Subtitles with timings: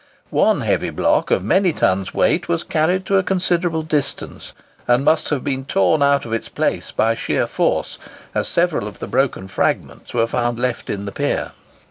[0.31, 4.53] One heavy block of many tons' weight was carried to a considerable distance,
[4.87, 7.99] and must have been torn out of its place by sheer force,
[8.33, 11.51] as several of the broken fragments were found left in the pier.